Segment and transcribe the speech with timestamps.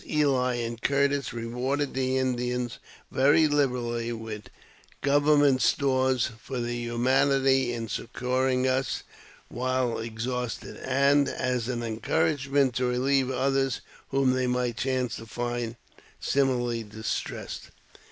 [0.09, 2.79] Ely and Curtis rewarded the Indians
[3.11, 4.49] very liberally with
[5.01, 9.03] government stores for their humanity in succouring us
[9.47, 15.75] when exhausted, and as an encouragement to relieve others whom they might chance to find
[16.19, 17.69] similarly distressed.